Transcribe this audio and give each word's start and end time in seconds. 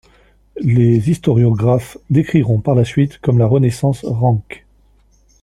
Les 0.57 1.11
historiographes 1.11 1.95
décriront 2.09 2.59
par 2.59 2.73
la 2.73 2.83
suite 2.83 3.19
comme 3.19 3.37
la 3.37 3.45
renaissance 3.45 4.03
Ranke. 4.03 4.65